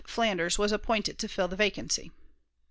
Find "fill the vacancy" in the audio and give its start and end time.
1.27-2.11